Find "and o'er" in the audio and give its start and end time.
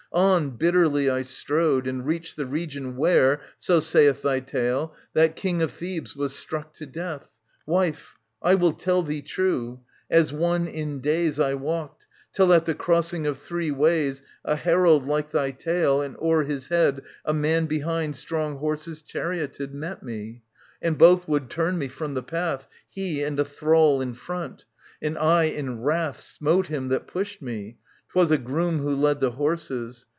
16.01-16.43